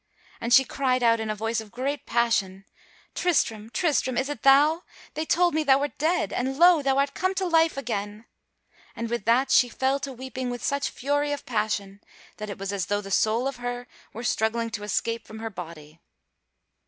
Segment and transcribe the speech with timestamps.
[0.39, 2.65] And she cried out in a voice of great passion:
[3.13, 3.69] "Tristram!
[3.69, 4.17] Tristram!
[4.17, 4.81] Is it thou?
[5.13, 6.81] They told me thou wert dead, and lo!
[6.81, 8.25] thou art come to life again!"
[8.95, 12.01] And with that she fell to weeping with such fury of passion
[12.37, 15.51] that it was as though the soul of her were struggling to escape from her
[15.51, 15.99] body.